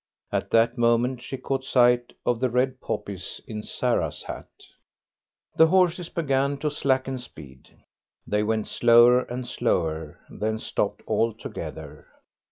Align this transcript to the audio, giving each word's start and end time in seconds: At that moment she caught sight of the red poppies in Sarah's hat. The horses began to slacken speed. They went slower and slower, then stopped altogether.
At 0.31 0.49
that 0.49 0.79
moment 0.79 1.21
she 1.21 1.37
caught 1.37 1.63
sight 1.63 2.11
of 2.25 2.39
the 2.39 2.49
red 2.49 2.81
poppies 2.81 3.39
in 3.45 3.61
Sarah's 3.61 4.23
hat. 4.23 4.49
The 5.57 5.67
horses 5.67 6.09
began 6.09 6.57
to 6.57 6.71
slacken 6.71 7.19
speed. 7.19 7.69
They 8.25 8.41
went 8.41 8.67
slower 8.67 9.21
and 9.21 9.47
slower, 9.47 10.17
then 10.27 10.57
stopped 10.57 11.03
altogether. 11.07 12.07